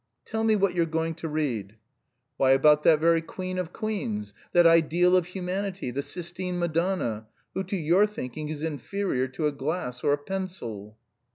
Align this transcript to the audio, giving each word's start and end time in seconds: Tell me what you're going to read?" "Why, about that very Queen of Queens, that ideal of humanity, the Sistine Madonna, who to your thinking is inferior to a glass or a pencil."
Tell 0.25 0.43
me 0.43 0.55
what 0.55 0.73
you're 0.73 0.87
going 0.87 1.13
to 1.13 1.27
read?" 1.27 1.75
"Why, 2.37 2.53
about 2.53 2.81
that 2.81 2.99
very 2.99 3.21
Queen 3.21 3.59
of 3.59 3.71
Queens, 3.71 4.33
that 4.51 4.65
ideal 4.65 5.15
of 5.15 5.27
humanity, 5.27 5.91
the 5.91 6.01
Sistine 6.01 6.57
Madonna, 6.57 7.27
who 7.53 7.63
to 7.65 7.77
your 7.77 8.07
thinking 8.07 8.49
is 8.49 8.63
inferior 8.63 9.27
to 9.27 9.45
a 9.45 9.51
glass 9.51 10.03
or 10.03 10.11
a 10.13 10.17
pencil." 10.17 10.97